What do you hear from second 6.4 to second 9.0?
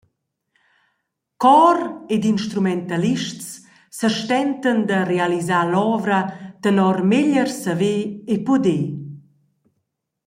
tenor meglier saver e puder.